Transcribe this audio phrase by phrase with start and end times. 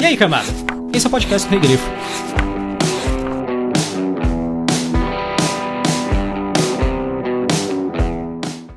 [0.00, 0.48] E aí, camada?
[0.92, 1.90] Esse é o podcast do Rei Grifo.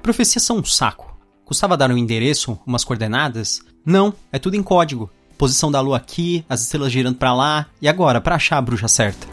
[0.02, 1.18] Profecias são um saco.
[1.44, 3.62] Custava dar um endereço, umas coordenadas?
[3.86, 5.10] Não, é tudo em código.
[5.38, 8.88] Posição da lua aqui, as estrelas girando para lá, e agora, para achar a bruxa
[8.88, 9.28] certa?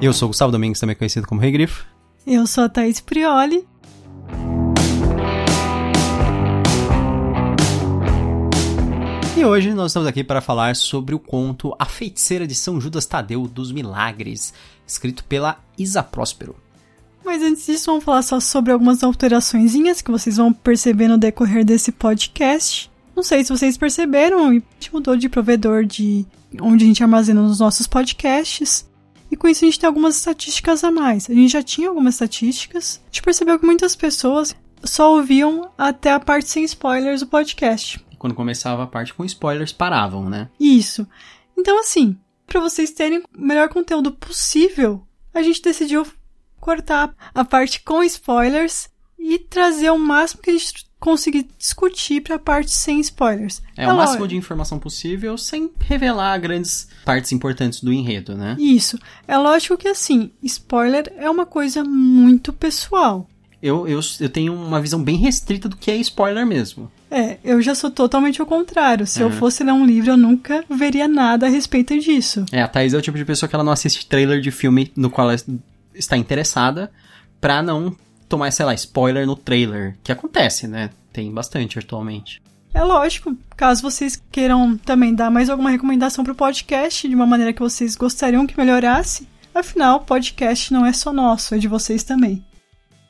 [0.00, 1.95] Eu sou o Gustavo Domingues, também conhecido como Rei Grifo.
[2.26, 3.64] Eu sou a Thaís Prioli.
[9.36, 13.06] E hoje nós estamos aqui para falar sobre o conto A Feiticeira de São Judas
[13.06, 14.52] Tadeu dos Milagres,
[14.84, 16.56] escrito pela Isa Próspero.
[17.24, 21.64] Mas antes disso, vamos falar só sobre algumas alterações que vocês vão perceber no decorrer
[21.64, 22.90] desse podcast.
[23.14, 26.26] Não sei se vocês perceberam, a gente mudou de provedor de
[26.60, 28.84] onde a gente armazena os nossos podcasts.
[29.30, 31.28] E com isso a gente tem algumas estatísticas a mais.
[31.28, 33.00] A gente já tinha algumas estatísticas.
[33.04, 38.04] A gente percebeu que muitas pessoas só ouviam até a parte sem spoilers do podcast.
[38.18, 40.48] Quando começava a parte com spoilers, paravam, né?
[40.58, 41.06] Isso.
[41.56, 46.06] Então, assim, para vocês terem o melhor conteúdo possível, a gente decidiu
[46.60, 52.34] cortar a parte com spoilers e trazer o máximo que a gente conseguir discutir para
[52.34, 53.62] a parte sem spoilers.
[53.76, 58.56] É, é o máximo de informação possível sem revelar grandes partes importantes do enredo, né?
[58.58, 58.98] Isso.
[59.28, 63.28] É lógico que assim, spoiler é uma coisa muito pessoal.
[63.62, 66.90] Eu, eu, eu tenho uma visão bem restrita do que é spoiler mesmo.
[67.08, 69.06] É, eu já sou totalmente ao contrário.
[69.06, 72.44] Se eu fosse ler um livro, eu nunca veria nada a respeito disso.
[72.50, 74.90] É, a Thaís é o tipo de pessoa que ela não assiste trailer de filme
[74.96, 75.40] no qual ela
[75.94, 76.90] está interessada
[77.40, 77.96] pra não
[78.28, 79.96] tomar, sei lá, spoiler no trailer.
[80.02, 80.90] Que acontece, né?
[81.12, 82.42] Tem bastante atualmente.
[82.74, 87.52] É lógico, caso vocês queiram também dar mais alguma recomendação pro podcast, de uma maneira
[87.52, 92.44] que vocês gostariam que melhorasse, afinal, podcast não é só nosso, é de vocês também.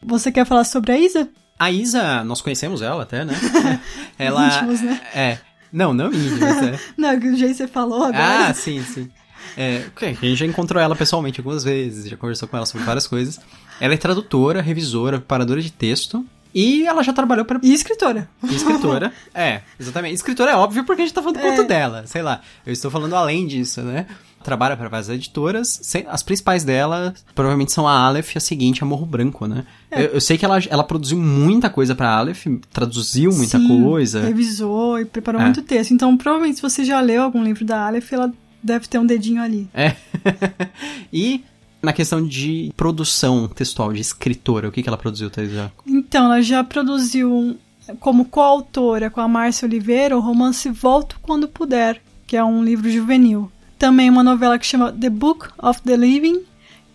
[0.04, 1.28] Você quer falar sobre a Isa?
[1.58, 3.34] A Isa, nós conhecemos ela até, né?
[4.16, 4.46] ela.
[4.46, 5.00] Íntimos, né?
[5.12, 5.38] É.
[5.72, 6.78] Não, não íntimos, é.
[6.96, 8.48] não, do jeito que você falou agora.
[8.48, 9.10] Ah, sim, sim.
[9.56, 13.06] É, a gente já encontrou ela pessoalmente algumas vezes, já conversou com ela sobre várias
[13.06, 13.40] coisas.
[13.80, 16.24] Ela é tradutora, revisora, preparadora de texto.
[16.54, 18.28] E ela já trabalhou para E escritora.
[18.42, 19.12] E escritora.
[19.34, 20.14] é, exatamente.
[20.14, 21.50] Escritora é óbvio porque a gente tá falando do é.
[21.50, 22.04] conto dela.
[22.06, 22.40] Sei lá.
[22.64, 24.06] Eu estou falando além disso, né?
[24.42, 25.80] Trabalha para várias editoras.
[26.06, 29.66] As principais delas provavelmente são a Aleph e a seguinte, a Morro Branco, né?
[29.90, 30.04] É.
[30.04, 34.22] Eu, eu, sei que ela, ela produziu muita coisa pra Aleph, traduziu muita Sim, coisa.
[34.22, 35.44] Revisou e preparou é.
[35.44, 35.92] muito texto.
[35.92, 38.32] Então, provavelmente, se você já leu algum livro da Aleph, ela
[38.66, 39.68] deve ter um dedinho ali.
[39.72, 39.96] É.
[41.12, 41.42] e
[41.82, 45.52] na questão de produção textual, de escritora, o que, que ela produziu, Thais?
[45.86, 47.56] Então, ela já produziu
[48.00, 52.90] como coautora com a Márcia Oliveira o romance Volto Quando Puder, que é um livro
[52.90, 53.50] juvenil.
[53.78, 56.42] Também uma novela que chama The Book of the Living,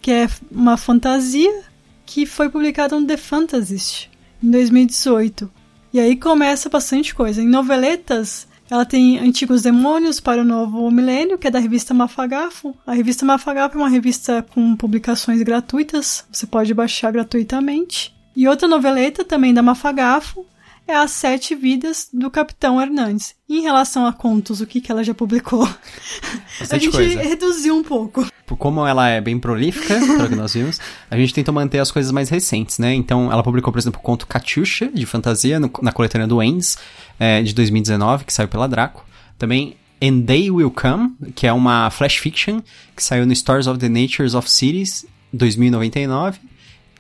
[0.02, 1.64] que é uma fantasia
[2.06, 4.10] que foi publicada no The Fantasist
[4.44, 5.50] em 2018.
[5.94, 7.42] E aí começa bastante coisa.
[7.42, 12.74] Em noveletas, ela tem Antigos Demônios para o Novo Milênio, que é da revista Mafagafo.
[12.88, 18.16] A revista Mafagafo é uma revista com publicações gratuitas, você pode baixar gratuitamente.
[18.34, 20.46] E outra noveleta também da Mafagafo
[20.92, 23.34] é As Sete Vidas do Capitão Hernandes.
[23.48, 25.66] E em relação a contos, o que, que ela já publicou?
[26.60, 27.22] Bastante a gente coisa.
[27.22, 28.28] reduziu um pouco.
[28.58, 32.12] Como ela é bem prolífica, pelo que nós vimos, a gente tentou manter as coisas
[32.12, 32.94] mais recentes, né?
[32.94, 36.78] Então, ela publicou, por exemplo, o conto Katyusha, de fantasia, no, na coletânea do Endes,
[37.18, 39.06] é, de 2019, que saiu pela Draco.
[39.38, 42.60] Também And They Will Come, que é uma flash fiction
[42.96, 46.40] que saiu no Stories of the Natures of Cities 2099,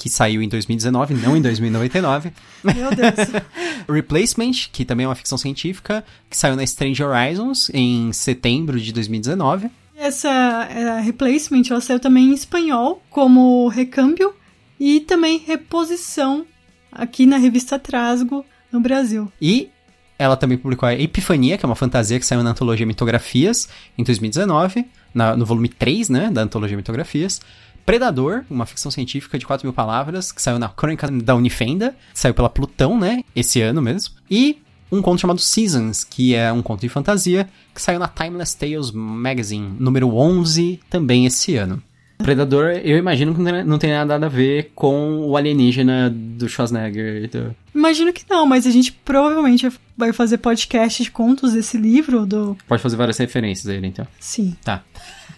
[0.01, 2.33] que saiu em 2019, não em 2099.
[2.63, 3.43] Meu Deus.
[3.87, 8.91] Replacement, que também é uma ficção científica, que saiu na Strange Horizons em setembro de
[8.91, 9.69] 2019.
[9.95, 10.27] Essa
[10.71, 14.33] é, Replacement, ela saiu também em espanhol, como Recâmbio,
[14.79, 16.47] e também Reposição,
[16.91, 19.31] aqui na revista Trasgo, no Brasil.
[19.39, 19.69] E
[20.17, 24.03] ela também publicou a Epifania, que é uma fantasia que saiu na antologia Mitografias em
[24.03, 24.83] 2019,
[25.13, 27.39] na, no volume 3, né, da antologia Mitografias.
[27.85, 32.33] Predador, uma ficção científica de 4 mil palavras, que saiu na Crônica da Unifenda, saiu
[32.33, 34.15] pela Plutão, né, esse ano mesmo.
[34.29, 34.61] E
[34.91, 38.91] um conto chamado Seasons, que é um conto de fantasia, que saiu na Timeless Tales
[38.91, 41.81] Magazine, número 11, também esse ano.
[42.21, 47.29] Predador, eu imagino que não tem nada a ver com o alienígena do Schwarzenegger.
[47.29, 47.55] Do...
[47.73, 49.67] Imagino que não, mas a gente provavelmente
[49.97, 52.55] vai fazer podcast de contos desse livro do.
[52.67, 54.05] Pode fazer várias referências a ele, então.
[54.19, 54.55] Sim.
[54.63, 54.83] Tá.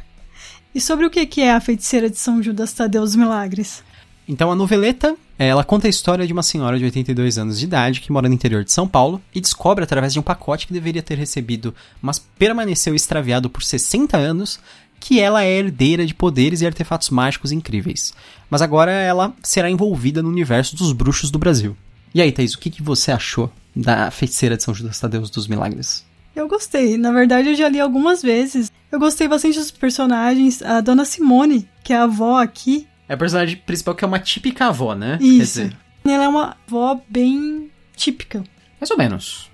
[0.74, 3.82] e sobre o que é a feiticeira de São Judas Tadeu dos Milagres?
[4.28, 8.00] Então a noveleta, ela conta a história de uma senhora de 82 anos de idade
[8.00, 11.02] que mora no interior de São Paulo e descobre através de um pacote que deveria
[11.02, 14.60] ter recebido, mas permaneceu extraviado por 60 anos,
[15.00, 18.12] que ela é herdeira de poderes e artefatos mágicos incríveis.
[18.48, 21.76] Mas agora ela será envolvida no universo dos bruxos do Brasil.
[22.14, 25.48] E aí, Thaís, o que, que você achou da feiticeira de São Judas Tadeu dos
[25.48, 26.04] Milagres?
[26.36, 26.96] Eu gostei.
[26.96, 28.69] Na verdade, eu já li algumas vezes.
[28.90, 30.62] Eu gostei bastante dos personagens.
[30.62, 32.88] A Dona Simone, que é a avó aqui.
[33.08, 35.18] É a personagem principal que é uma típica avó, né?
[35.20, 35.70] Isso.
[36.04, 38.42] Ela é uma avó bem típica.
[38.80, 39.50] Mais ou menos.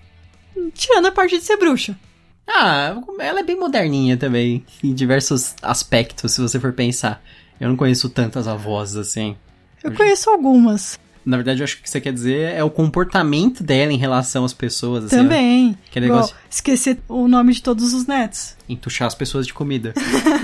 [0.75, 1.99] Tirando a parte de ser bruxa.
[2.47, 7.21] Ah, ela é bem moderninha também, em diversos aspectos, se você for pensar.
[7.59, 9.37] Eu não conheço tantas avós assim.
[9.83, 10.99] Eu conheço algumas.
[11.26, 13.96] Na verdade, eu acho que o que você quer dizer é o comportamento dela em
[13.96, 15.06] relação às pessoas.
[15.06, 15.76] Assim, Também.
[15.90, 16.31] Que negócio...
[16.31, 18.56] Igual, esquecer o nome de todos os netos.
[18.69, 19.93] Entuchar as pessoas de comida.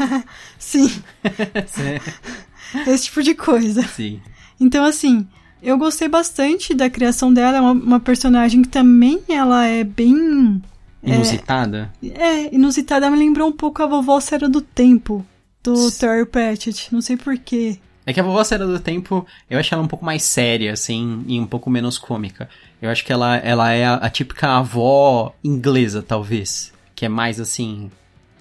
[0.59, 0.91] Sim.
[2.85, 3.83] Esse tipo de coisa.
[3.83, 4.21] Sim.
[4.59, 5.25] Então, assim,
[5.63, 7.59] eu gostei bastante da criação dela.
[7.59, 10.61] É uma, uma personagem que também ela é bem
[11.03, 11.93] Inusitada?
[12.03, 13.11] É, é, inusitada.
[13.11, 15.25] Me lembrou um pouco a vovó Cera do Tempo,
[15.63, 16.93] do Terry Pratchett.
[16.93, 17.79] Não sei porquê.
[18.05, 21.25] É que a vovó Cera do Tempo, eu acho ela um pouco mais séria, assim,
[21.27, 22.49] e um pouco menos cômica.
[22.81, 26.73] Eu acho que ela, ela é a, a típica avó inglesa, talvez.
[26.97, 27.91] Que é mais, assim,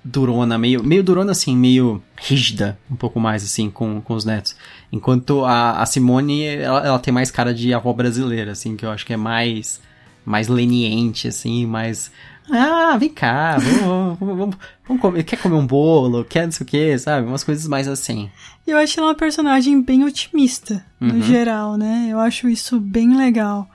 [0.03, 4.55] durona, meio, meio durona, assim, meio rígida, um pouco mais, assim, com, com os netos.
[4.91, 8.89] Enquanto a, a Simone, ela, ela tem mais cara de avó brasileira, assim, que eu
[8.89, 9.79] acho que é mais
[10.23, 12.11] mais leniente, assim, mais
[12.51, 14.55] ah, vem cá, vamos, vamos, vamos,
[14.87, 17.27] vamos comer, quer comer um bolo, quer não sei o que, sabe?
[17.27, 18.29] Umas coisas mais assim.
[18.65, 21.21] Eu acho ela uma personagem bem otimista, no uhum.
[21.21, 22.09] geral, né?
[22.11, 23.69] Eu acho isso bem legal.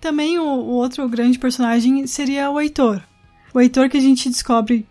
[0.00, 3.02] Também o, o, outro grande personagem seria o Heitor.
[3.52, 4.86] O Heitor que a gente descobre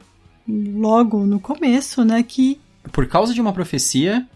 [0.47, 2.59] logo no começo, né, que...
[2.91, 4.27] Por causa de uma profecia,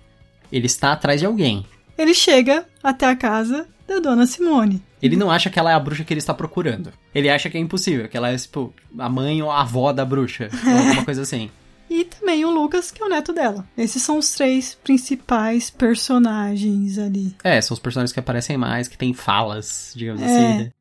[0.52, 1.66] ele está atrás de alguém.
[1.98, 4.82] Ele chega até a casa da Dona Simone.
[5.02, 6.92] Ele não acha que ela é a bruxa que ele está procurando.
[7.14, 10.06] Ele acha que é impossível, que ela é, tipo, a mãe ou a avó da
[10.06, 10.50] bruxa.
[10.66, 11.50] ou alguma coisa assim.
[11.90, 13.68] E também o Lucas, que é o neto dela.
[13.76, 17.36] Esses são os três principais personagens ali.
[17.44, 20.26] É, são os personagens que aparecem mais, que têm falas, digamos é.
[20.26, 20.64] assim.
[20.66, 20.72] Né?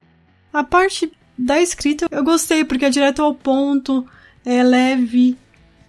[0.53, 4.07] A parte da escrita eu gostei, porque é direto ao ponto,
[4.45, 5.39] é leve,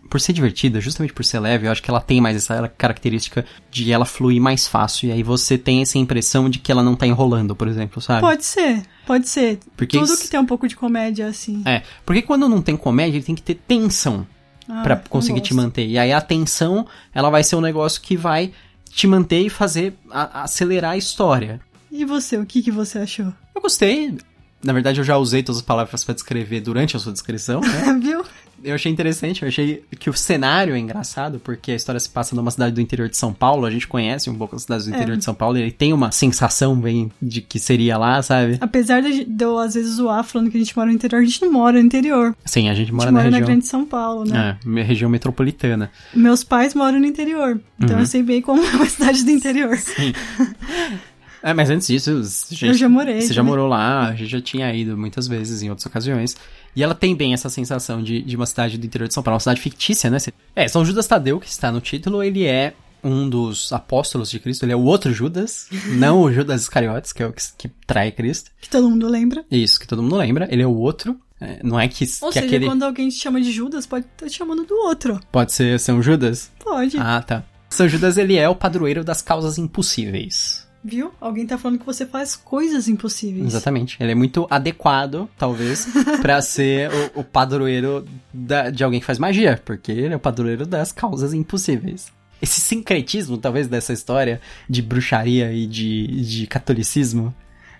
[0.10, 3.46] por ser divertida, justamente por ser leve, eu acho que ela tem mais essa característica
[3.70, 5.10] de ela fluir mais fácil.
[5.10, 8.22] E aí você tem essa impressão de que ela não tá enrolando, por exemplo, sabe?
[8.22, 9.60] Pode ser, pode ser.
[9.78, 11.62] Porque Tudo que tem um pouco de comédia, assim.
[11.66, 14.26] É, porque quando não tem comédia, ele tem que ter tensão
[14.68, 15.88] ah, para conseguir te manter.
[15.88, 18.52] E aí a tensão, ela vai ser um negócio que vai
[18.90, 21.62] te manter e fazer a, acelerar a história.
[21.92, 23.34] E você, o que, que você achou?
[23.56, 24.18] Eu gostei.
[24.64, 27.94] Na verdade, eu já usei todas as palavras para descrever durante a sua descrição, né?
[28.02, 28.24] Viu?
[28.64, 32.36] Eu achei interessante, eu achei que o cenário é engraçado, porque a história se passa
[32.36, 34.92] numa cidade do interior de São Paulo, a gente conhece um pouco as cidades do
[34.92, 35.18] interior é.
[35.18, 38.58] de São Paulo, e ele tem uma sensação bem de que seria lá, sabe?
[38.62, 41.26] Apesar de, de eu às vezes zoar falando que a gente mora no interior, a
[41.26, 42.36] gente não mora no interior.
[42.46, 43.40] Sim, a gente mora, a gente na, mora região...
[43.42, 44.58] na grande São Paulo, né?
[44.66, 45.92] É, região metropolitana.
[46.14, 48.02] Meus pais moram no interior, então uhum.
[48.02, 49.78] eu sei bem como é uma cidade do interior.
[49.78, 50.14] Sim.
[51.42, 52.22] É, mas antes disso,
[52.52, 53.22] gente, eu já morei.
[53.22, 56.36] Você já morou lá, a gente já tinha ido muitas vezes em outras ocasiões.
[56.76, 59.36] E ela tem bem essa sensação de, de uma cidade do interior de São Paulo,
[59.36, 60.18] uma cidade fictícia, né?
[60.56, 64.64] É, São Judas Tadeu, que está no título, ele é um dos apóstolos de Cristo,
[64.64, 68.12] ele é o outro Judas, não o Judas Iscariotes, que é o que, que trai
[68.12, 68.52] Cristo.
[68.62, 69.46] Que todo mundo lembra.
[69.50, 71.20] Isso, que todo mundo lembra, ele é o outro.
[71.42, 72.66] É, não é que, Ou que seja, aquele...
[72.66, 75.20] quando alguém te chama de Judas, pode estar te chamando do outro.
[75.32, 76.52] Pode ser São Judas?
[76.60, 76.98] Pode.
[76.98, 77.44] Ah, tá.
[77.70, 80.68] São Judas, ele é o padroeiro das causas impossíveis.
[80.84, 81.12] Viu?
[81.20, 83.48] Alguém tá falando que você faz coisas impossíveis.
[83.48, 83.98] Exatamente.
[84.00, 85.88] Ele é muito adequado, talvez,
[86.22, 90.20] para ser o, o padroeiro da, de alguém que faz magia, porque ele é o
[90.20, 92.12] padroeiro das causas impossíveis.
[92.42, 94.40] Esse sincretismo, talvez, dessa história
[94.70, 97.36] de bruxaria e de, de catolicismo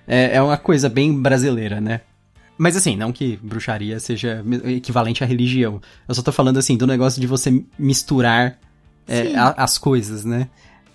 [0.06, 2.02] é, é uma coisa bem brasileira, né?
[2.58, 5.82] Mas assim, não que bruxaria seja equivalente à religião.
[6.06, 8.60] Eu só tô falando assim do negócio de você misturar
[9.08, 10.50] é, a, as coisas, né?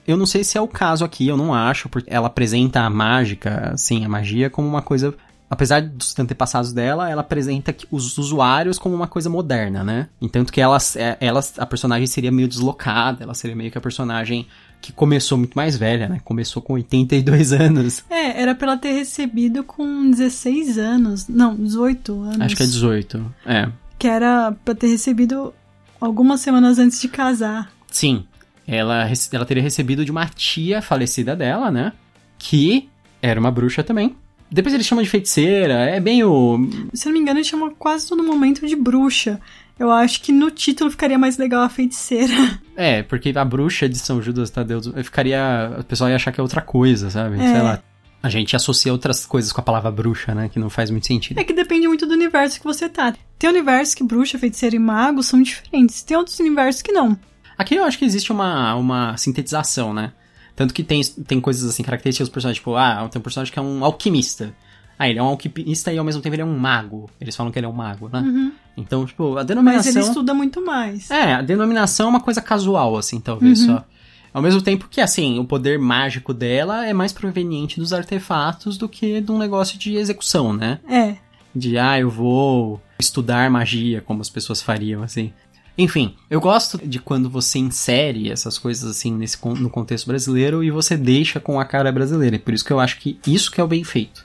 [0.07, 2.91] Eu não sei se é o caso aqui, eu não acho, porque ela apresenta a
[2.91, 5.15] mágica, assim, a magia como uma coisa
[5.55, 10.09] apesar dos antepassados dela, ela apresenta os usuários como uma coisa moderna, né?
[10.21, 13.81] Entanto que ela, é, ela, a personagem seria meio deslocada, ela seria meio que a
[13.81, 14.47] personagem
[14.81, 16.21] que começou muito mais velha, né?
[16.25, 18.05] Começou com 82 anos.
[18.11, 21.27] É, era pra ela ter recebido com 16 anos.
[21.29, 22.41] Não, 18 anos.
[22.41, 23.69] Acho que é 18, é.
[23.99, 25.55] Que era pra ter recebido
[26.01, 27.73] algumas semanas antes de casar.
[27.91, 28.27] Sim,
[28.67, 31.93] ela, ela teria recebido de uma tia falecida dela, né?
[32.39, 32.89] Que
[33.21, 34.17] era uma bruxa também.
[34.51, 36.59] Depois eles chamam de feiticeira, é bem o.
[36.93, 39.41] Se não me engano, eles chamam quase todo momento de bruxa.
[39.79, 42.35] Eu acho que no título ficaria mais legal a feiticeira.
[42.77, 45.77] É, porque a bruxa de São Judas Tadeu ficaria.
[45.79, 47.37] O pessoal ia achar que é outra coisa, sabe?
[47.37, 47.53] É.
[47.53, 47.81] Sei lá.
[48.21, 50.49] A gente associa outras coisas com a palavra bruxa, né?
[50.49, 51.39] Que não faz muito sentido.
[51.39, 53.15] É que depende muito do universo que você tá.
[53.39, 56.03] Tem universos que bruxa, feiticeira e mago são diferentes.
[56.03, 57.17] Tem outros universos que não.
[57.57, 60.13] Aqui eu acho que existe uma, uma sintetização, né?
[60.57, 63.59] Tanto que tem, tem coisas assim, características dos personagens, tipo, ah, tem um personagem que
[63.59, 64.55] é um alquimista.
[64.97, 67.11] Ah, ele é um alquimista e ao mesmo tempo ele é um mago.
[67.21, 68.21] Eles falam que ele é um mago, né?
[68.21, 68.53] Uhum.
[68.77, 69.93] Então, tipo, a denominação.
[69.93, 71.11] Mas ele estuda muito mais.
[71.11, 73.67] É, a denominação é uma coisa casual, assim, talvez Uhum.
[73.67, 73.85] só.
[74.33, 78.89] Ao mesmo tempo que, assim, o poder mágico dela é mais proveniente dos artefatos do
[78.89, 80.79] que de um negócio de execução, né?
[80.89, 81.17] É.
[81.55, 85.33] De, ah, eu vou estudar magia, como as pessoas fariam, assim.
[85.77, 90.71] Enfim, eu gosto de quando você insere essas coisas, assim, nesse, no contexto brasileiro e
[90.71, 92.37] você deixa com a cara brasileira.
[92.37, 94.25] E por isso que eu acho que isso que é o bem feito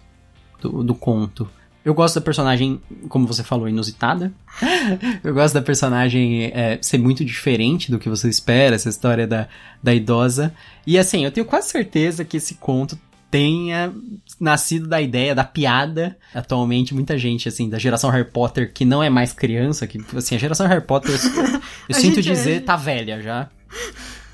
[0.62, 1.50] do, do conto.
[1.84, 4.32] Eu gosto da personagem, como você falou, inusitada.
[5.24, 9.48] Eu gosto da personagem é, ser muito diferente do que você espera, essa história da,
[9.82, 10.54] da idosa.
[10.86, 13.00] E assim, eu tenho quase certeza que esse conto
[13.32, 13.94] tenha
[14.40, 16.18] nascido da ideia, da piada.
[16.34, 20.36] Atualmente, muita gente, assim, da geração Harry Potter, que não é mais criança, que, assim,
[20.36, 23.50] a geração Harry Potter, eu, eu sinto é- dizer, tá velha já.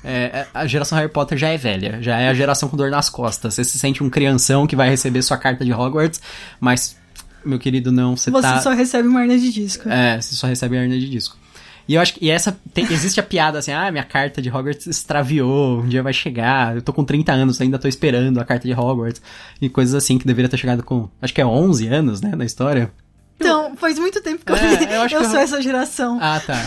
[0.08, 3.10] É, a geração Harry Potter já é velha, já é a geração com dor nas
[3.10, 3.54] costas.
[3.54, 6.20] Você se sente um crianção que vai receber sua carta de Hogwarts,
[6.60, 6.96] mas,
[7.44, 8.60] meu querido, não, você, Você tá...
[8.60, 9.88] só recebe uma hernia de disco.
[9.88, 11.36] É, você só recebe a hernia de disco.
[11.88, 14.50] E eu acho que e essa tem- existe a piada assim, ah, minha carta de
[14.50, 18.44] Hogwarts extraviou, um dia vai chegar, eu tô com 30 anos, ainda tô esperando a
[18.44, 19.22] carta de Hogwarts,
[19.60, 22.44] e coisas assim que deveria ter chegado com, acho que é 11 anos, né, na
[22.44, 22.90] história.
[23.38, 26.18] Então, faz muito tempo que eu É, eu Eu, acho que eu- sou essa geração.
[26.20, 26.58] Ah, tá.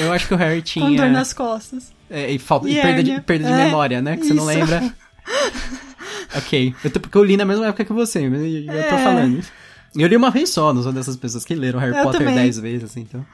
[0.00, 1.92] Eu acho que o Harry tinha Com dor nas costas.
[2.08, 4.48] é, e, falta, e E perda, de, perda de É, memória, né, que você não
[4.50, 4.58] isso.
[4.58, 4.94] lembra.
[6.36, 8.98] ok, eu tô, porque eu li na mesma época que você, eu, eu tô É.
[9.04, 9.42] falando.
[9.96, 12.36] Eu li uma vez só, não sou dessas pessoas que leram Harry Eu Potter também.
[12.36, 13.24] 10 vezes, assim, então...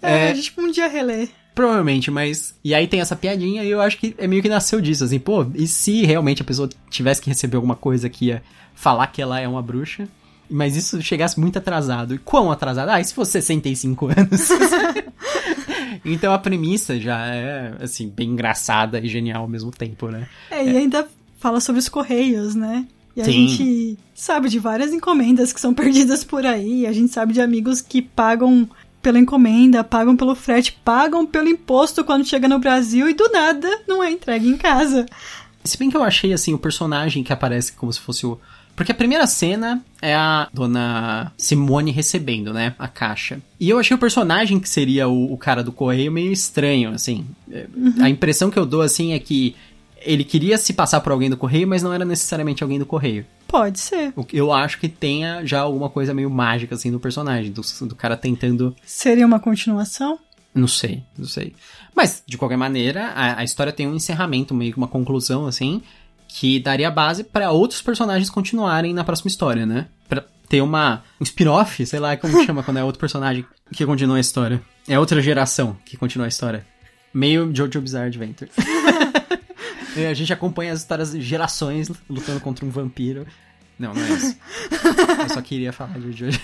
[0.00, 1.28] É, a gente um dia reler.
[1.54, 2.54] Provavelmente, mas.
[2.62, 5.18] E aí tem essa piadinha e eu acho que é meio que nasceu disso, assim,
[5.18, 8.42] pô, e se realmente a pessoa tivesse que receber alguma coisa que ia
[8.74, 10.08] falar que ela é uma bruxa,
[10.48, 12.14] mas isso chegasse muito atrasado.
[12.14, 12.90] E quão atrasado?
[12.90, 14.48] Ah, e se fosse 65 anos?
[16.04, 20.28] então a premissa já é, assim, bem engraçada e genial ao mesmo tempo, né?
[20.50, 22.86] É, e ainda fala sobre os correios, né?
[23.18, 23.48] E a Sim.
[23.48, 26.86] gente sabe de várias encomendas que são perdidas por aí.
[26.86, 28.68] A gente sabe de amigos que pagam
[29.02, 33.68] pela encomenda, pagam pelo frete, pagam pelo imposto quando chega no Brasil e do nada
[33.88, 35.04] não é entregue em casa.
[35.64, 38.38] Se bem que eu achei, assim, o personagem que aparece como se fosse o.
[38.76, 42.76] Porque a primeira cena é a dona Simone recebendo, né?
[42.78, 43.40] A caixa.
[43.58, 47.26] E eu achei o personagem que seria o, o cara do correio meio estranho, assim.
[47.50, 47.66] É,
[48.00, 49.56] A impressão que eu dou, assim, é que
[50.02, 53.26] ele queria se passar por alguém do correio, mas não era necessariamente alguém do correio.
[53.46, 54.12] Pode ser.
[54.32, 57.50] Eu acho que tenha já alguma coisa meio mágica, assim, do personagem.
[57.50, 60.18] Do, do cara tentando Seria uma continuação?
[60.54, 61.54] não sei, não sei.
[61.94, 65.80] Mas, de qualquer maneira, a, a história tem um encerramento, meio que uma conclusão, assim,
[66.26, 69.86] que daria base para outros personagens continuarem na próxima história, né?
[70.08, 74.16] Pra ter uma, um spin-off, sei lá como chama quando é outro personagem que continua
[74.16, 74.60] a história.
[74.86, 76.66] É outra geração que continua a história.
[77.12, 78.50] Meio Jojo Bizarre Adventure.
[80.06, 83.26] A gente acompanha as histórias de gerações lutando contra um vampiro.
[83.78, 84.36] Não, não é isso.
[85.22, 86.40] Eu só queria falar de Jojo.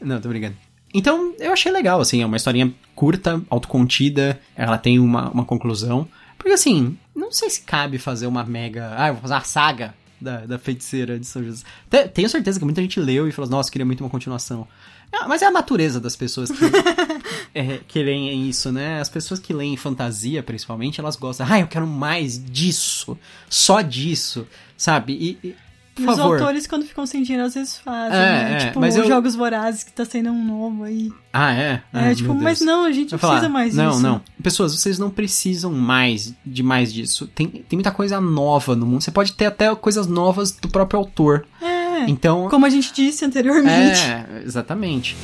[0.00, 0.56] Não, tô brincando.
[0.92, 6.06] Então, eu achei legal, assim, é uma historinha curta, autocontida, ela tem uma, uma conclusão.
[6.38, 8.92] Porque, assim, não sei se cabe fazer uma mega.
[8.96, 11.64] Ah, eu vou fazer uma saga da, da feiticeira de São José.
[11.90, 14.68] Te- Tenho certeza que muita gente leu e falou, nossa, queria muito uma continuação.
[15.12, 16.58] Ah, mas é a natureza das pessoas que,
[17.54, 19.00] é, que leem isso, né?
[19.00, 21.46] As pessoas que leem fantasia, principalmente, elas gostam.
[21.48, 23.16] Ah, eu quero mais disso,
[23.48, 24.46] só disso,
[24.76, 25.12] sabe?
[25.42, 25.54] E, e,
[25.94, 26.40] por os favor.
[26.40, 28.52] autores, quando ficam sem dinheiro, às vezes fazem, É, né?
[28.54, 31.12] é, tipo, mas eu- Jogos Vorazes, que tá sendo um novo aí.
[31.32, 31.82] Ah, é?
[31.92, 34.02] É, Ah, tipo, mas não, a gente não falar, precisa mais não, disso.
[34.02, 37.28] Não, Pessoas, vocês não precisam mais de mais disso.
[37.28, 39.02] Tem, tem muita coisa nova no mundo.
[39.02, 41.46] Você pode ter até coisas novas do próprio autor.
[41.62, 42.48] É, Então.
[42.48, 44.00] como a gente disse anteriormente.
[44.00, 45.16] É, exatamente.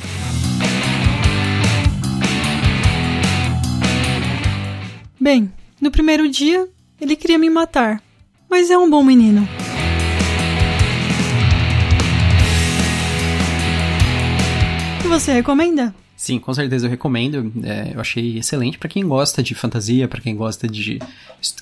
[5.21, 6.67] Bem, no primeiro dia,
[6.99, 8.01] ele queria me matar.
[8.49, 9.47] Mas é um bom menino.
[15.05, 15.93] E você recomenda?
[16.17, 17.53] Sim, com certeza eu recomendo.
[17.63, 20.97] É, eu achei excelente pra quem gosta de fantasia, pra quem gosta de.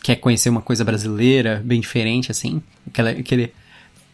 [0.01, 2.61] quer conhecer uma coisa brasileira, bem diferente, assim.
[2.87, 3.51] Aquela, aquele.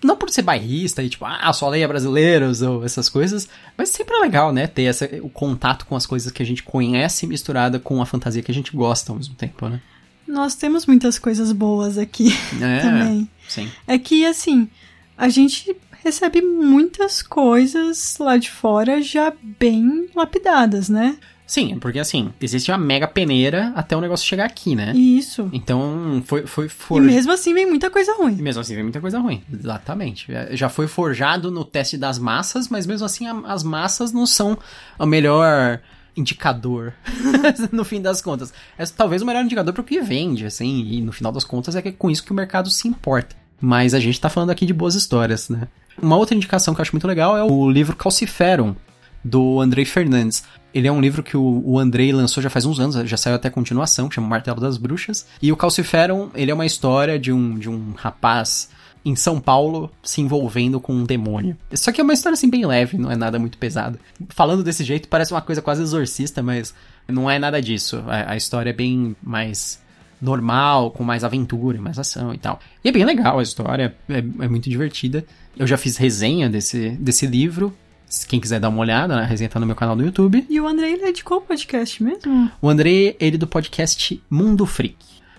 [0.05, 3.47] Não por ser bairrista e tipo, ah, só leia brasileiros ou essas coisas,
[3.77, 4.67] mas sempre é legal, né?
[4.67, 8.43] Ter essa, o contato com as coisas que a gente conhece misturada com a fantasia
[8.43, 9.81] que a gente gosta ao mesmo tempo, né?
[10.27, 12.27] Nós temos muitas coisas boas aqui
[12.61, 13.29] É, também.
[13.47, 13.69] sim.
[13.87, 14.67] É que, assim,
[15.17, 21.17] a gente recebe muitas coisas lá de fora já bem lapidadas, né?
[21.47, 24.93] Sim, porque assim, existe uma mega peneira até o negócio chegar aqui, né?
[24.95, 25.47] Isso.
[25.53, 27.13] Então, foi, foi E forjado.
[27.13, 28.35] mesmo assim vem muita coisa E ruim.
[28.35, 29.43] mesmo assim vem muita coisa ruim.
[29.53, 30.31] Exatamente.
[30.33, 34.57] É, Já foi forjado no teste das massas, mas mesmo assim as massas não são
[34.97, 35.79] a melhor
[36.17, 36.93] indicador
[37.71, 38.53] no fim das contas.
[38.77, 41.75] É talvez o melhor indicador para o que vende, assim, e no final das contas
[41.75, 43.35] é que é com isso que o mercado se importa.
[43.61, 45.67] Mas a gente tá falando aqui de boas histórias, né?
[46.01, 48.75] Uma outra indicação que eu acho muito legal é o livro Calciferum,
[49.25, 50.43] do Andrei Fernandes.
[50.71, 53.49] Ele é um livro que o, Andrei lançou já faz uns anos, já saiu até
[53.49, 55.25] continuação, que chama Martelo das Bruxas.
[55.41, 58.69] E o Calciferum, ele é uma história de um, de um rapaz
[59.03, 61.57] em São Paulo se envolvendo com um demônio.
[61.73, 63.97] Só que é uma história assim bem leve, não é nada muito pesado.
[64.29, 66.73] Falando desse jeito parece uma coisa quase exorcista, mas
[67.07, 68.03] não é nada disso.
[68.07, 69.81] A, a história é bem mais
[70.21, 72.59] normal, com mais aventura, mais ação e tal.
[72.83, 75.25] E é bem legal a história, é, é muito divertida.
[75.57, 77.75] Eu já fiz resenha desse, desse livro,
[78.27, 80.45] quem quiser dar uma olhada, né, a resenha tá no meu canal do YouTube.
[80.49, 82.51] E o André, ele é de qual podcast mesmo?
[82.61, 84.97] O André, ele é do podcast Mundo Freak.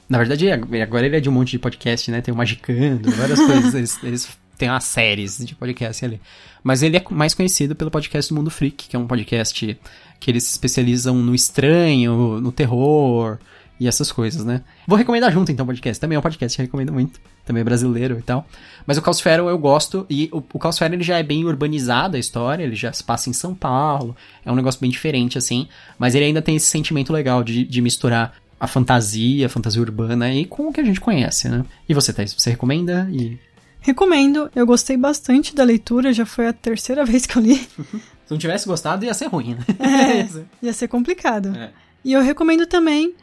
[0.09, 2.21] Na verdade, agora ele é de um monte de podcast, né?
[2.21, 3.75] Tem o Magicando, várias coisas.
[3.75, 6.21] Eles, eles têm umas séries de podcast ali.
[6.63, 9.79] Mas ele é mais conhecido pelo podcast do Mundo Freak, que é um podcast
[10.19, 13.39] que eles se especializam no estranho, no terror,
[13.79, 14.63] e essas coisas, né?
[14.87, 16.01] Vou recomendar junto então o podcast.
[16.01, 17.21] Também é um podcast que eu recomendo muito.
[17.45, 18.47] Também é brasileiro e tal.
[18.87, 20.07] Mas o Caosfera eu gosto.
[20.09, 22.65] E o, o Caosfera ele já é bem urbanizado a história.
[22.65, 24.17] Ele já se passa em São Paulo.
[24.45, 25.69] É um negócio bem diferente, assim.
[25.99, 30.25] Mas ele ainda tem esse sentimento legal de, de misturar a fantasia, a fantasia urbana
[30.25, 31.63] aí com o que a gente conhece, né?
[31.87, 33.07] E você, Thais, você recomenda?
[33.13, 33.39] E...
[33.81, 34.51] Recomendo.
[34.57, 36.15] Eu gostei bastante da leitura.
[36.15, 37.57] Já foi a terceira vez que eu li.
[37.57, 39.65] Se não tivesse gostado, ia ser ruim, né?
[39.79, 41.55] É, ia ser complicado.
[41.55, 41.71] É.
[42.03, 43.15] E eu recomendo também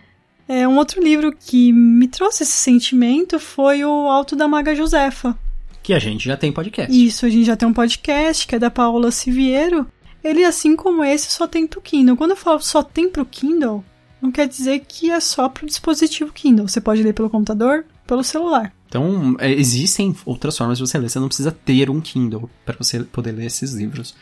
[0.47, 5.37] é, um outro livro que me trouxe esse sentimento foi o Alto da Maga Josefa.
[5.81, 6.93] Que a gente já tem podcast.
[6.93, 9.85] Isso, a gente já tem um podcast, que é da Paola Siviero.
[10.23, 12.15] Ele, assim como esse, só tem pro Kindle.
[12.15, 13.83] Quando eu falo só tem pro Kindle,
[14.21, 16.67] não quer dizer que é só pro dispositivo Kindle.
[16.67, 18.73] Você pode ler pelo computador, pelo celular.
[18.87, 21.09] Então, é, existem outras formas de você ler.
[21.09, 24.15] Você não precisa ter um Kindle para você poder ler esses livros.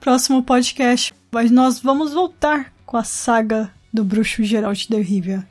[0.00, 5.46] Próximo podcast, mas nós vamos voltar com a saga do bruxo Geralt de Rivia.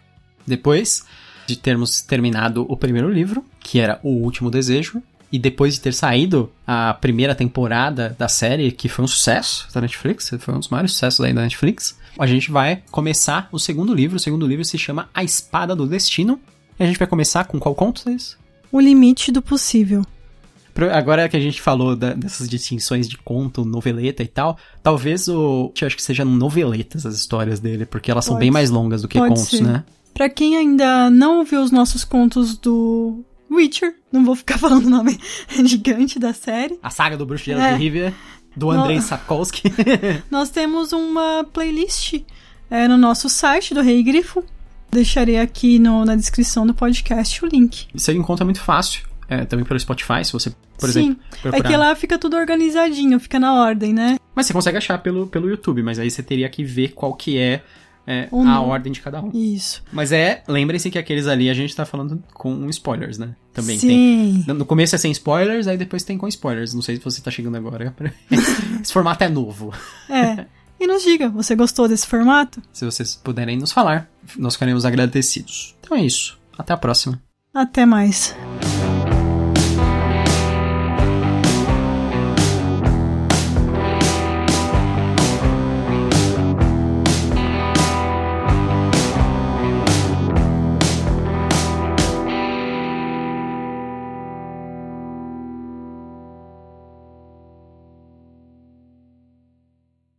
[0.48, 1.04] Depois
[1.46, 5.02] de termos terminado o primeiro livro, que era O Último Desejo,
[5.32, 9.82] e depois de ter saído a primeira temporada da série, que foi um sucesso da
[9.82, 13.94] Netflix, foi um dos maiores sucessos aí da Netflix, a gente vai começar o segundo
[13.94, 14.18] livro.
[14.18, 16.40] O segundo livro se chama A Espada do Destino.
[16.80, 18.38] E a gente vai começar com qual conto, isso?
[18.72, 20.04] O Limite do Possível.
[20.94, 25.72] Agora que a gente falou da, dessas distinções de conto, noveleta e tal, talvez o.
[25.80, 28.34] Eu acho que sejam noveletas as histórias dele, porque elas Pode.
[28.34, 29.64] são bem mais longas do que Pode contos, ser.
[29.64, 29.84] né?
[30.18, 34.90] Para quem ainda não ouviu os nossos contos do Witcher, não vou ficar falando o
[34.90, 35.20] nome
[35.64, 36.80] gigante da série.
[36.82, 37.76] A saga do Bruxo de é.
[37.76, 38.12] Rivia,
[38.56, 39.02] do Andrei no...
[39.04, 39.72] Sapkowski.
[40.32, 42.16] Nós temos uma playlist
[42.68, 44.44] é, no nosso site do Rei Grifo.
[44.90, 47.86] Deixarei aqui no, na descrição do podcast o link.
[47.94, 49.06] Você encontra muito fácil.
[49.30, 51.24] É, também pelo Spotify, se você, por Sim, exemplo.
[51.44, 51.58] Procurar...
[51.58, 54.18] É que lá fica tudo organizadinho, fica na ordem, né?
[54.34, 57.38] Mas você consegue achar pelo, pelo YouTube, mas aí você teria que ver qual que
[57.38, 57.62] é
[58.08, 59.30] é, a ordem de cada um.
[59.34, 59.84] Isso.
[59.92, 63.36] Mas é, lembrem-se que aqueles ali a gente tá falando com spoilers, né?
[63.54, 64.44] Também Sim.
[64.46, 64.56] tem.
[64.56, 66.74] No começo é sem spoilers, aí depois tem com spoilers.
[66.74, 67.94] Não sei se você tá chegando agora.
[68.82, 69.74] Esse formato é novo.
[70.10, 70.46] É.
[70.80, 72.62] E nos diga, você gostou desse formato?
[72.72, 75.76] Se vocês puderem nos falar, nós ficaremos agradecidos.
[75.82, 76.40] Então é isso.
[76.58, 77.22] Até a próxima.
[77.54, 78.36] Até mais.